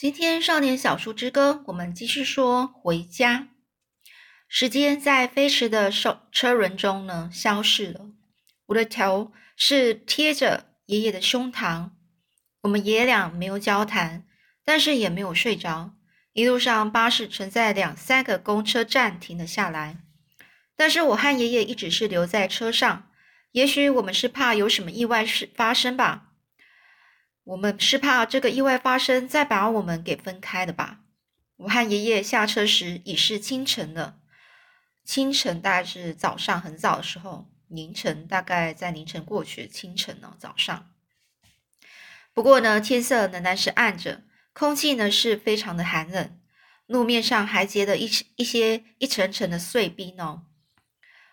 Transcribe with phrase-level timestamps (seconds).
[0.00, 3.48] 今天少年小树之歌，我们继续说回家。
[4.48, 8.06] 时间在飞驰的手车轮中呢消逝了。
[8.68, 11.90] 我的头是贴着爷爷的胸膛，
[12.62, 14.24] 我们爷俩没有交谈，
[14.64, 15.92] 但是也没有睡着。
[16.32, 19.98] 一路上巴士曾在两三个公车站停了下来，
[20.74, 23.10] 但是我和爷爷一直是留在车上。
[23.52, 26.29] 也许我们是怕有什么意外事发生吧，
[27.50, 31.00] 我们是怕这个意外发生再把我们给分开的吧。
[31.56, 34.18] 我和爷爷下车时已是清晨了。
[35.04, 40.92] 清晨大概是早上很早的时候，凌晨大概在凌晨过去，清晨呢早上。
[42.32, 46.38] 不过呢，天色仍然是暗着，空气呢是非常的寒冷，
[46.86, 50.42] 路面上还结了一一些一层层的碎冰哦。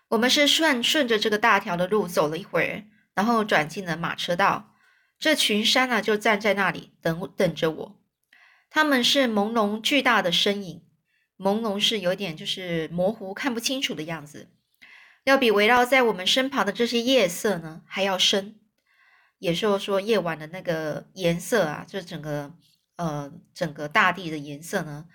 [0.07, 4.73] 我们是顺顺着这个大条的路走了一会儿，然后转进了马车道。
[5.19, 7.99] 这群山啊就站在那里等等着我，
[8.69, 10.83] 他们是朦胧巨大的身影。
[11.37, 14.49] 朦胧是有点就是模糊看不清楚的样子，
[15.23, 18.55] 要比围绕在我们身旁的这些夜色呢还要深，
[19.37, 22.51] 也就是说夜晚的那个颜色啊，就整个
[22.95, 25.05] 呃整个大地的颜色呢，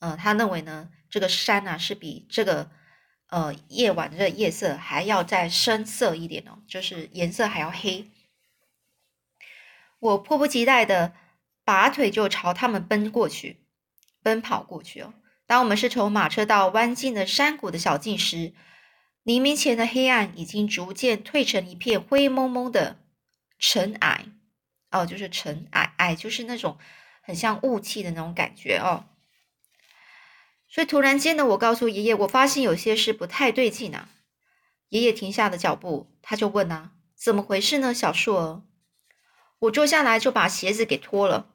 [0.00, 2.70] 呃他认为呢这个山啊是比这个
[3.28, 8.10] 呃夜晚的夜色还要再深色一点哦，就是颜色还要黑。
[9.98, 11.14] 我迫不及待的
[11.64, 13.60] 拔腿就朝他们奔过去，
[14.22, 15.14] 奔跑过去哦。
[15.46, 18.52] 当我们是从马车道弯进了山谷的小径时，
[19.22, 22.98] 黎明前的黑暗已经逐渐褪成一片灰蒙蒙的
[23.58, 24.26] 尘埃。
[24.90, 26.78] 哦，就是尘埃，埃就是那种
[27.22, 29.04] 很像雾气的那种感觉哦。
[30.68, 34.08] 所以突然间呢，我告诉爷爷，我发现有些事不太对劲啊。
[34.88, 38.62] 爷爷停下了脚步，他就问啊：“怎么回事呢，小树儿？”
[39.60, 41.46] 我坐下来就把鞋子给脱了。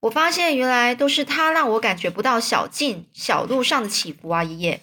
[0.00, 4.80] 我发现原来都是他让我感觉不到小径小路上的起伏啊，爷爷。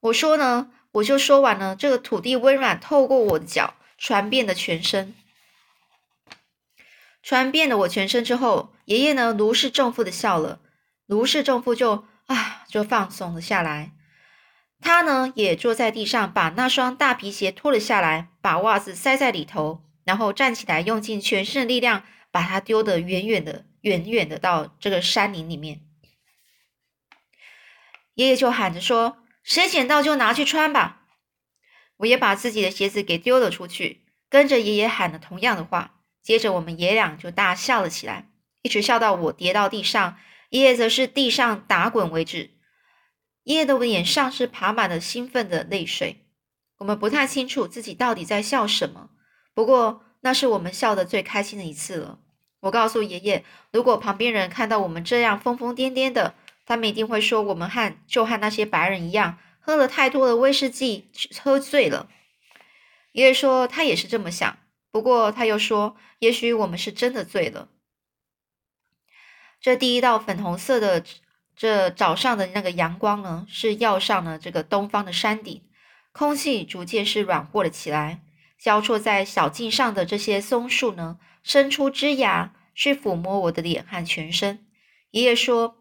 [0.00, 1.74] 我说呢，我就说完了。
[1.74, 5.14] 这个土地温暖透过我的脚传遍了全身，
[7.22, 10.60] 传遍了我全身之后，爷爷呢如释重负的笑了，
[11.06, 13.92] 如释重负就啊就放松了下来。
[14.80, 23.66] 他呢也坐在地上，把那双大皮鞋脱了下来，把袜子塞在里头，然后站起来，用尽全身的力量把它丢得远远的。
[23.82, 25.82] 远远的到这个山林里面，
[28.14, 31.02] 爷爷就喊着说：“谁捡到就拿去穿吧。”
[31.98, 36.00] 我也把自己的鞋子给丢了出去，跟着爷爷喊了同样的话。
[36.20, 38.28] 接着我们爷俩就大笑了起来，
[38.62, 40.18] 一直笑到我跌到地上，
[40.50, 42.56] 爷爷则是地上打滚为止。
[43.44, 46.26] 爷爷的脸上是爬满了兴奋的泪水。
[46.78, 49.10] 我们不太清楚自己到底在笑什么，
[49.56, 52.18] 不过那是我们笑得最开心的一次了。
[52.60, 56.34] 我告诉爷爷，如果旁边人看到我们这样疯疯癫癫的，
[56.66, 61.08] 他们一定会说我们和就和那些白人一样，喝了太多的威士忌，
[61.40, 62.10] 喝醉了。
[63.12, 64.58] 爷爷说他也是这么想，
[64.90, 67.70] 不过他又说，也许我们是真的醉了。
[69.58, 71.02] 这第一道粉红色的
[71.56, 75.62] 这早上的那个阳光呢，是耀上了这个东方的山顶，
[76.12, 78.20] 空气逐渐是软和了起来，
[78.58, 81.18] 交错在小径上的这些松树呢。
[81.42, 84.66] 伸出枝芽去抚摸我的脸和全身。
[85.12, 85.76] 爷爷说，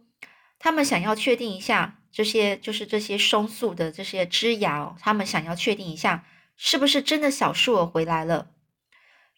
[0.59, 6.23] 他们想要确定一下这些，就是这些松树的这些枝芽哦，他们想要确定一下
[6.55, 8.51] 是不是真的小树儿回来了。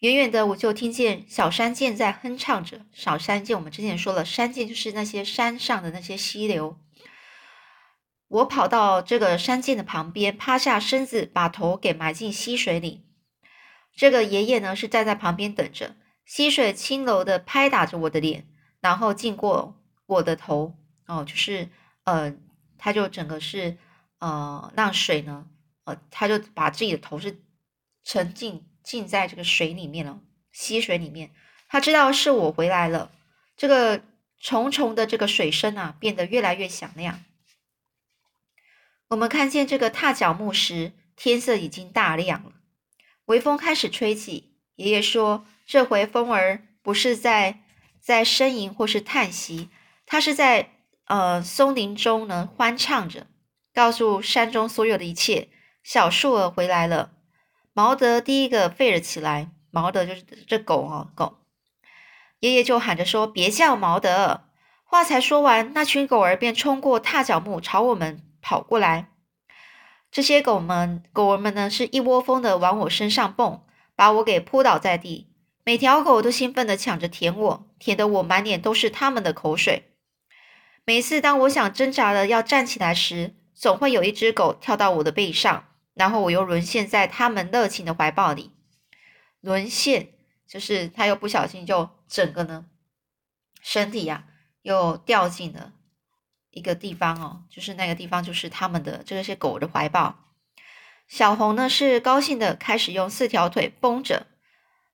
[0.00, 2.82] 远远的我就听见小山涧在哼唱着。
[2.92, 6.78] 小山涧，我们之前说了，山涧就是那些山上的那些溪流。
[8.28, 13.07] 我跑到这个山涧的旁边，趴下身子，把头给埋进溪水里。
[13.98, 15.96] 这个爷爷呢，是站在旁边等着。
[16.24, 18.46] 溪水轻柔的拍打着我的脸，
[18.80, 21.68] 然后浸过我的头，哦，就是
[22.04, 22.32] 呃，
[22.78, 23.76] 他就整个是
[24.20, 25.48] 呃，让水呢，
[25.82, 27.42] 呃，他就把自己的头是
[28.04, 30.20] 沉浸浸在这个水里面了，
[30.52, 31.32] 溪水里面。
[31.68, 33.10] 他知道是我回来了，
[33.56, 34.04] 这个
[34.38, 37.24] 重重的这个水声啊，变得越来越响亮。
[39.08, 42.52] 我们看见这个踏脚木时，天色已经大亮了，
[43.28, 44.52] 微风开始吹起。
[44.76, 45.46] 爷爷说。
[45.70, 47.60] 这回风儿不是在
[48.00, 49.68] 在呻吟或是叹息，
[50.06, 50.70] 它是在
[51.04, 53.26] 呃松林中呢欢唱着，
[53.74, 55.50] 告诉山中所有的一切，
[55.82, 57.10] 小树儿回来了。
[57.74, 61.36] 毛德第一个吠了起来，毛德就是这狗啊，狗。
[62.40, 64.44] 爷爷就喊着说：“别叫毛德！”
[64.88, 69.10] 话才说完，那群狗儿便冲过踏脚木，朝我们跑过来。
[70.18, 73.62] 这些狗们，狗儿们呢，是一窝蜂的往我身上蹦，
[73.94, 75.28] 把我给扑倒在地。
[75.62, 79.92] 每条狗都兴奋的抢着舔我，舔得我满脸都是它们的口水。
[80.84, 88.50] 每次当我想挣扎的要站起来时，总会有一只狗跳到我的背上，然后我又沦陷在它们热情的怀抱里。
[89.40, 90.08] 沦陷
[90.48, 92.66] 就是它又不小心就整个呢
[93.62, 94.24] 身体呀
[94.62, 95.74] 又掉进了
[96.58, 100.16] 一个地方哦，就是那个地方就是他们的这些狗的怀抱。
[101.06, 104.26] 小红呢是高兴的开始用四条腿蹦着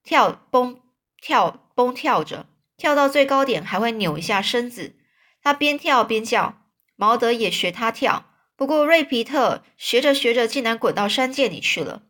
[0.05, 0.81] 跳，蹦
[1.21, 2.47] 跳蹦跳着，
[2.77, 4.95] 跳到最高点还会扭一下身子。
[5.43, 6.63] 他边跳边叫，
[6.95, 8.27] 毛德也学他跳。
[8.57, 12.03] 不过瑞皮特学着学着，竟然滚到山涧里去了。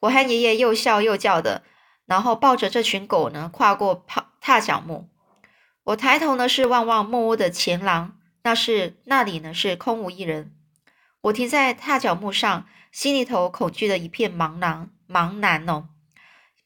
[0.00, 1.62] 我和爷爷又笑又叫的，
[2.06, 5.10] 然后抱着这群狗呢，跨过踏踏脚木。
[5.84, 10.54] 我抬头呢，是望望木屋的前廊，那是那里呢是空无一人。
[11.22, 15.88] 我停在踏脚木上，心里头恐惧的一片茫然茫然哦。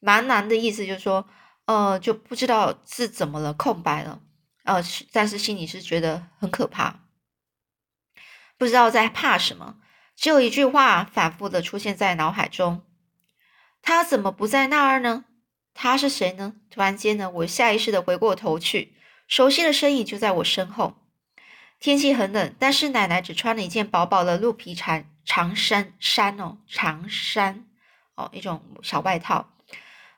[0.03, 1.29] 茫然的意思就是说，
[1.67, 4.21] 呃，就不知道是怎么了，空白了。
[4.65, 4.83] 呃，
[5.13, 7.01] 但是心里是觉得很可怕，
[8.59, 9.77] 不知道在怕什么。
[10.17, 12.83] 只有一句话反复的出现在脑海中：
[13.81, 15.27] 他怎么不在那儿呢？
[15.75, 16.57] 他是谁呢？
[16.69, 18.97] 突然间呢，我下意识的回过头去，
[19.29, 21.08] 熟悉的身影就在我身后。
[21.81, 27.65] 天气很冷，但是奶奶只穿了一件薄薄的鹿皮长长衫衫哦，长衫
[28.15, 29.51] 哦，一种小外套。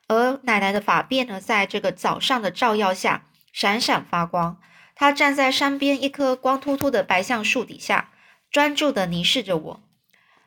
[0.09, 3.27] 而奶奶的发辫呢，在这个早上的照耀下。
[3.53, 4.61] 闪闪发光，
[4.95, 8.13] 她站在山边一棵光秃秃的白橡树底下，
[8.49, 9.83] 专注地凝视着我，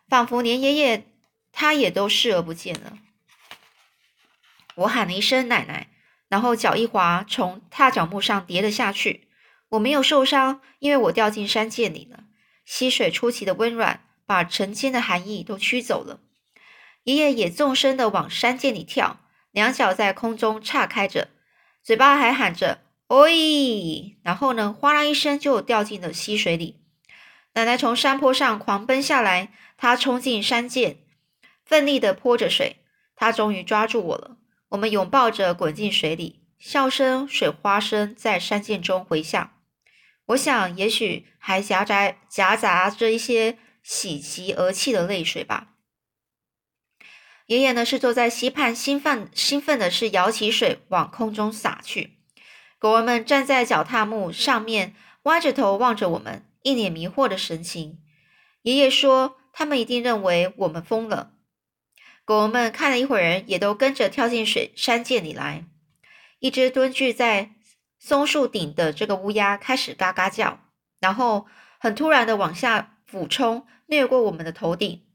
[0.07, 1.05] 仿佛连爷爷
[1.51, 2.97] 他也都视而不见了。
[4.75, 5.89] 我喊了一声“奶奶”，
[6.29, 9.27] 然后脚一滑，从踏脚木上跌了下去。
[9.73, 12.25] 我没有受伤，因为我掉进山涧里了。
[12.65, 16.19] 溪水出奇的温软，把成千的寒意都驱走了。
[17.03, 19.19] 爷爷也纵身地往山涧里跳，
[19.51, 21.29] 两脚在空中岔开着，
[21.83, 22.81] 嘴巴还喊着。
[23.07, 24.73] 哦咦，然后呢？
[24.73, 26.81] 哗啦一声就掉进了溪水里。
[27.53, 30.97] 奶奶从山坡上狂奔下来，她冲进山涧，
[31.65, 32.77] 奋力地泼着水。
[33.15, 34.37] 她终于抓住我了，
[34.69, 39.51] 我们拥抱着滚进水里，笑声、水花声在山涧中回响。
[40.27, 45.69] 我想，也许还夹杂夹杂着一些喜极而泣的泪水吧。
[47.47, 52.17] 爷爷呢，是坐在溪畔，兴奋兴奋的是舀起水往空中洒去。
[52.79, 57.99] 狗儿们站在脚踏木上面，歪着头望着我们，一脸迷惑的神情。
[58.61, 61.33] 爷爷说：“他们一定认为我们疯了。”
[62.23, 65.65] 狗儿们看了一会儿，也都跟着跳进水山涧里来。
[66.39, 67.52] 一只蹲踞在
[68.05, 70.59] 松树顶的这个乌鸦开始嘎嘎叫，
[70.99, 71.47] 然后
[71.79, 75.05] 很突然的往下俯冲，掠过我们的头顶，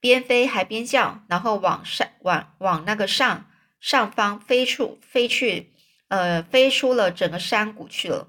[0.00, 3.44] 边飞还边叫，然后往上往往那个上
[3.78, 5.74] 上方飞出飞去。
[6.08, 8.26] 呃，飞出了整个山谷去了。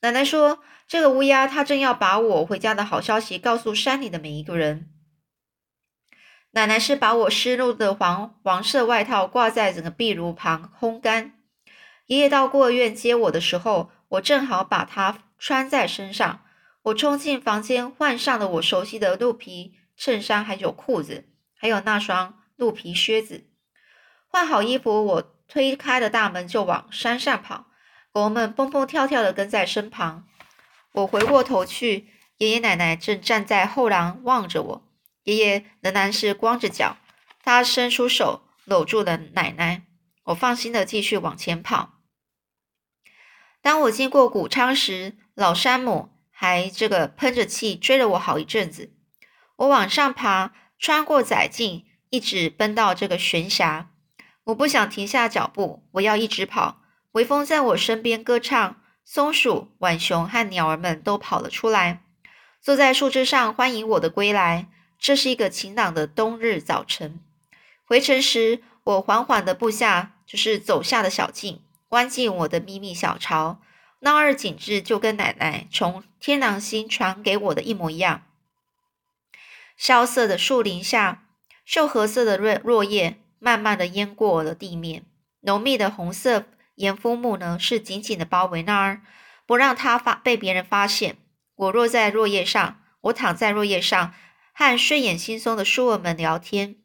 [0.00, 4.88] 奶奶说：“这个乌鸦，它正要把我回家的好消息告诉山里的每一个人。”
[6.52, 11.35] 奶奶是把我湿漉的黄黄色外套挂在整个壁炉旁烘干。
[12.06, 16.42] 爷爷到孤儿院接我的时候，我正好把它穿在身上。
[16.82, 23.48] 我冲进房间，换上了我熟悉的鹿皮衬衫，还有裤子，还有那双鹿皮靴子。
[24.28, 25.32] 换好衣服，我。
[25.48, 27.66] 推开了大门就往山上跑，
[28.10, 30.26] 狗们蹦蹦跳跳的跟在身旁。
[30.90, 34.88] 我回过头去，爷爷奶奶正站在后廊望着我。
[35.22, 36.96] 爷爷仍然是光着脚，
[37.44, 39.82] 他伸出手搂住了奶奶。
[40.24, 41.95] 我放心的继续往前跑。
[43.66, 48.92] 当我经过谷仓时，老山姆还这个喷着气追了我好一阵子。
[49.56, 53.90] 我往上爬，穿过窄径，一直奔到这个悬崖。
[54.44, 56.80] 我不想停下脚步，我要一直跑。
[57.10, 62.04] 微风在我身边歌唱，松鼠、浣熊和鸟儿们都跑了出来，
[62.62, 64.68] 坐在树枝上欢迎我的归来。
[64.96, 67.18] 这是一个晴朗的冬日早晨。
[67.84, 73.60] 回程时，我缓缓的步下，就是走下的小径，关进我的秘密小巢。
[74.00, 78.22] 那儿景致就跟奶奶从天狼星传给我的一模一样。
[79.76, 81.26] 萧瑟的树林下，
[81.66, 83.20] 锈褐色的落落叶。
[83.38, 85.04] 慢慢的淹过了地面，
[85.40, 89.02] 浓密的红色岩枫木呢，是紧紧的包围那儿，
[89.44, 91.18] 不让它发被别人发现。
[91.54, 94.14] 我落在落叶上，我躺在落叶上，
[94.54, 96.76] 和睡眼惺忪的树儿们聊天，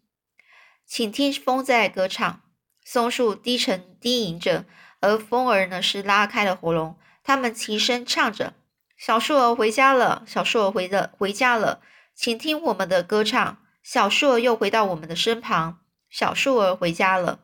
[0.86, 2.42] 请听风在歌唱。
[2.84, 4.66] 松树低沉低吟着，
[5.02, 8.54] 而风儿呢是拉开了喉咙，它们齐声唱着
[8.98, 11.82] ：“小树儿回家了，小树儿回了回家了，
[12.16, 15.80] 请听我们的歌唱。”小树儿又回到我们的身旁。
[16.08, 17.40] 小树儿回家了。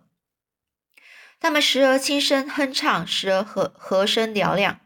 [1.40, 4.80] 他们时而轻声哼唱，时而和和声嘹亮，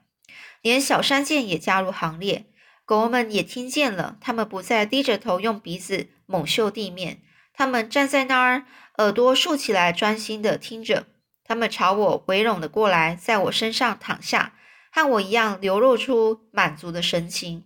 [0.62, 2.46] 连小山涧也加入行列。
[2.86, 7.22] 狗儿们也听见了，他们不再低着头用鼻子猛嗅地面，
[7.54, 8.66] 他们站在那儿，
[8.98, 11.06] 耳朵竖起来，专心的听着。
[11.52, 14.54] 他们朝我围拢了过来，在我身上躺下，
[14.90, 17.66] 和我一样流露出满足的神情。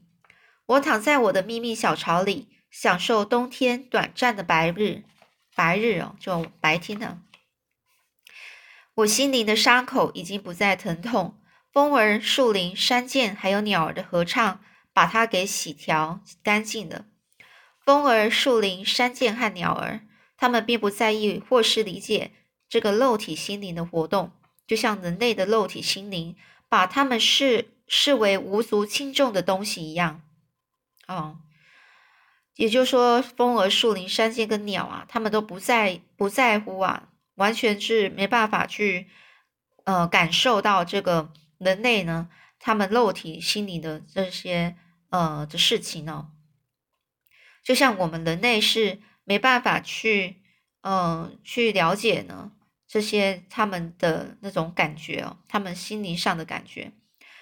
[0.65, 5.03] 我躺在我的秘密小巢里，享受冬天短暂的白日，
[5.55, 7.19] 白日哦，就白天呢。
[8.95, 11.39] 我心灵的伤口已经不再疼痛，
[11.71, 14.61] 风儿、树林、山涧，还有鸟儿的合唱。
[14.91, 17.05] 把它给洗调干净了。
[17.85, 22.31] 风儿、树林、山涧和鸟儿，他们并不在意或是理解
[22.67, 24.31] 这个肉体心灵的活动，
[24.67, 26.35] 就像人类的肉体心灵
[26.69, 30.21] 把他们视视为无足轻重的东西一样。
[31.07, 31.37] 哦，
[32.55, 39.07] 也就是说，风儿、树林、山涧跟鸟啊，他们都不在不在乎啊，完全是没办法去
[39.83, 42.29] 呃感受到这个人类呢，
[42.59, 44.75] 他们肉体心灵的这些。
[45.09, 46.29] 呃的事情呢，
[47.63, 50.41] 就像我们人类是没办法去，
[50.87, 52.51] 嗯，去了解呢
[52.87, 56.91] 这些他们的那种感觉哦，他们心灵上的感觉。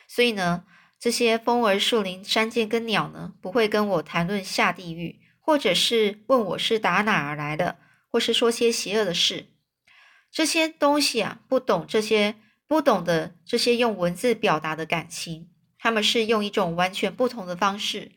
[0.08, 0.64] 所以呢，
[0.98, 7.78] 这些风儿、树林、山涧跟鸟呢，不会跟我谈论下地狱，或者是问我是打哪儿来的，
[8.10, 9.48] 或是说些邪恶的事。
[10.32, 12.36] 这些东西啊，不懂这些，
[12.66, 15.50] 不懂得这些用文字表达的感情。
[15.78, 18.14] 他们是用一种完全不同的方式。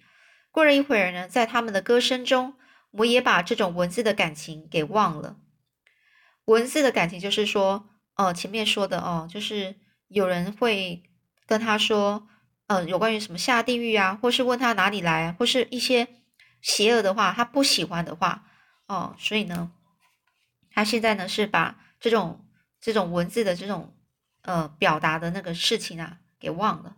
[0.52, 2.54] 过了一会儿呢，在他们的歌声中，
[2.98, 5.36] 我也把这种文字的感情给忘了。
[6.46, 9.76] 文字的感情就是说，哦，前面说的哦，就是
[10.08, 11.02] 有人会
[11.46, 12.28] 跟他说，
[12.68, 16.08] 嗯，有关于什么下地狱啊，或是问他哪里来，或是一些
[16.60, 18.44] 邪恶的话，他不喜欢的话，
[18.86, 19.72] 哦，所以呢，
[20.70, 22.46] 他现在呢是把这种
[22.80, 23.96] 这种文字的这种
[24.42, 26.96] 呃表达的那个事情啊给忘了。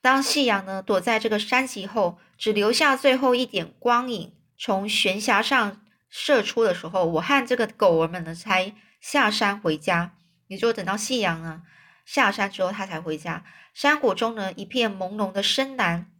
[0.00, 10.16] 当夕阳呢躲在这个山脊后，只留下最后一点光影从悬崖上射出的时候，我和这个狗儿们呢才下山回家。
[10.46, 11.62] 也就等到夕阳呢
[12.04, 13.44] 下山之后，他才回家。
[13.72, 16.10] 山谷中呢一片朦胧的深蓝，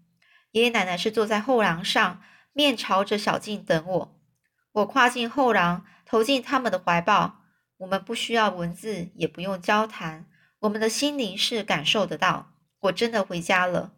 [0.52, 2.22] 爷爷奶奶是坐在后廊上，
[2.52, 4.20] 面朝着小径等我。
[4.72, 7.42] 我跨进后廊，投进他们的怀抱。
[7.78, 10.26] 我们不需要文字，也不用交谈，
[10.60, 12.52] 我们的心灵是感受得到。
[12.80, 13.92] 我真的回家了。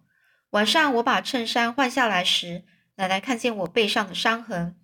[0.51, 2.65] 晚上我把衬衫换下来时，
[2.97, 4.77] 奶奶看见我背上的伤痕，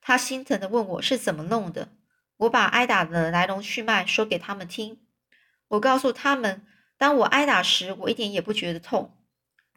[0.00, 1.90] 她心疼的问我是怎么弄的。
[2.38, 5.00] 我把挨打的来龙去脉说给他们听。
[5.68, 9.16] 我告诉他们，当我挨打时，我一点也不觉得痛。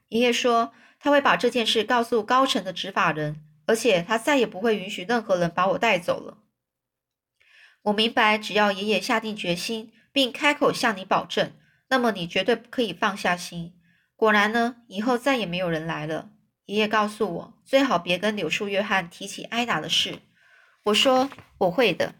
[0.09, 6.37] 爷爷说他会把这件事告诉高层的执法人，而且他再也不会允许任何人把我带走了。
[7.83, 11.51] 我明白，只要爷爷下定决心，并开口向你保证。
[11.89, 13.73] 那么你绝对可以放下心。
[14.15, 16.29] 果然呢，以后再也没有人来了。
[16.71, 20.19] 爷爷告诉我，最好别跟柳树约翰提起挨打的事。
[20.83, 22.15] 我说我会的。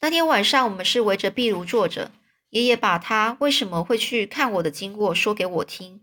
[0.00, 2.10] 那天晚上，我们是围着壁炉坐着。
[2.48, 6.00] 爷爷把他为什么会去看我的经过说给我听。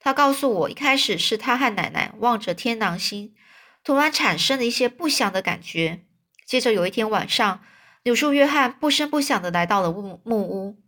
[0.00, 3.36] 他告诉我，一开始是他和奶奶望着天狼星，
[3.84, 6.00] 突然产生了一些不祥的感觉。
[6.44, 7.62] 接着有一天晚上，
[8.02, 10.82] 柳树约翰不声不响的来到了木木屋。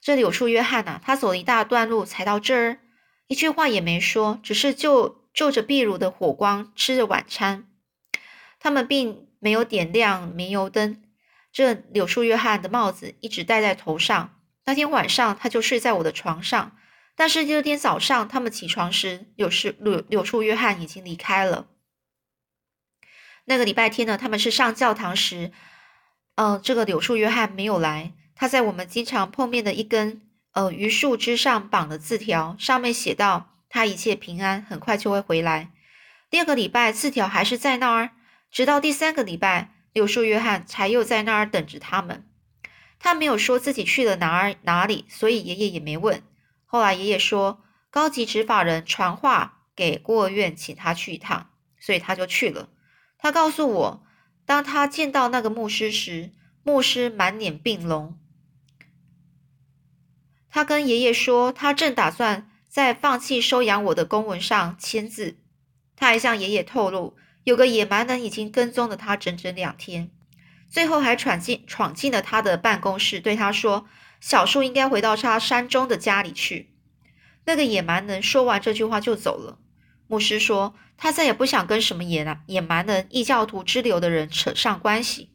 [0.00, 2.78] 这柳树约翰呐，他走了一大段路才到这儿，
[3.26, 7.68] 一句话也没说，只是就就着壁炉的火光吃着晚餐。
[8.58, 11.02] 他们并没有点亮煤油灯。
[11.52, 14.40] 这柳树约翰的帽子一直戴在头上。
[14.64, 16.76] 那天晚上他就睡在我的床上，
[17.14, 21.66] 但是第二天早上他们起床时，柳树柳柳树约翰已经离开了。
[23.44, 25.52] 那个礼拜天呢，他们是上教堂时，
[26.36, 28.14] 嗯，这个柳树约翰没有来。
[28.34, 30.22] 他在我们经常碰面的一根
[30.54, 35.72] 呃榆树枝上绑了字条，上面写道：“他一切平安，很快就会回来。”
[36.30, 38.10] 第二个礼拜，字条还是在那儿，
[38.52, 42.24] 直到第三个礼拜，柳树约翰才又在那儿等着他们。
[43.00, 46.22] 他没有说自己去了哪儿哪里，所以爷爷也没问。
[46.64, 51.50] 后来爷爷说，高级执法人传话给孤儿院，请他去一趟，
[51.80, 52.68] 所以他就去了。
[53.18, 54.06] 他告诉我，
[54.46, 56.30] 当他见到那个牧师时，
[56.62, 58.16] 牧师满脸病容。
[60.48, 65.36] 他跟爷爷说，他正打算在放弃收养我的公文上签字。
[65.94, 67.14] 他还向爷爷透露，
[67.44, 70.10] 有个野蛮人已经跟踪了他整整两天，
[70.68, 73.86] 最后还闯进闯进了他的办公室，对他说
[74.20, 76.74] ：“小树应该回到他山中的家里去。”
[77.46, 79.60] 那个野蛮人说完这句话就走了。
[80.08, 85.30] 牧师说，他再也不想跟什么野蛮野蛮人、异教徒之流的人扯上关系。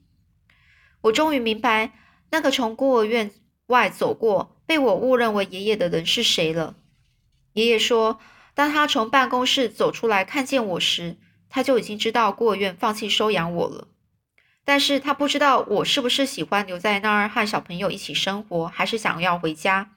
[1.04, 1.94] 我终于明白，
[2.32, 3.32] 那个从孤儿院。
[3.68, 6.76] 外走过被我误认为爷爷的人是谁了。
[7.54, 8.20] 爷爷说，
[8.54, 11.18] 当他从办公室走出来看见我时，
[11.50, 13.88] 他就已经知道孤儿院放弃收养我了。
[14.64, 19.96] 但是他不知道我是不是喜欢留在那儿和小朋友一起生活，还是想要回家，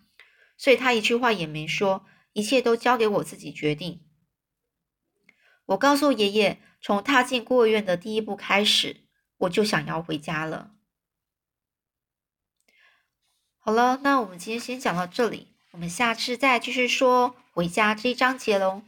[0.57, 4.01] 所以他一句话也没说，一切都交给我自己决定。
[5.67, 9.05] 我告诉爷爷，从踏进孤儿院的第一步开始，
[9.39, 10.71] 我就想要回家了。
[13.59, 18.83] 好了，那我们今天先讲到这里，我们下次再继续说回家这一章节喽。